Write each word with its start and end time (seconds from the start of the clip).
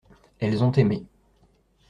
Elles 0.39 0.63
ont 0.63 0.71
aimé. 0.71 1.05